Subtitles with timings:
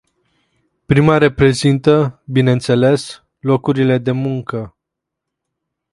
[0.87, 4.75] Prima reprezintă, bineînțeles, locurile de muncă.